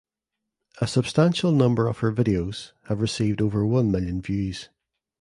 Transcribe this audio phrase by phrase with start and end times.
[0.81, 4.67] A substantial number of her videos have received over one million views.